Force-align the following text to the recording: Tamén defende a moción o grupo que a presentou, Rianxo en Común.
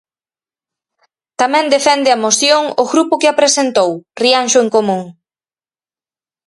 Tamén 1.41 1.65
defende 1.75 2.09
a 2.11 2.21
moción 2.25 2.63
o 2.81 2.83
grupo 2.91 3.19
que 3.21 3.29
a 3.31 3.37
presentou, 3.41 3.91
Rianxo 4.21 4.57
en 4.63 4.69
Común. 4.75 5.03